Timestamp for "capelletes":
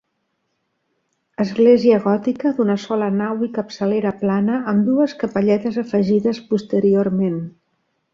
5.25-5.79